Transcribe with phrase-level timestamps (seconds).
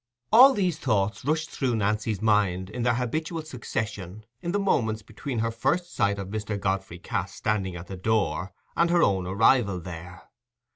[0.33, 5.03] All these thoughts rushed through Miss Nancy's mind, in their habitual succession, in the moments
[5.03, 6.59] between her first sight of Mr.
[6.59, 10.23] Godfrey Cass standing at the door and her own arrival there.